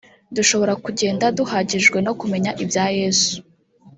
[0.35, 3.33] dushobora kugenda duhagijwe no kumenya ibya Yesu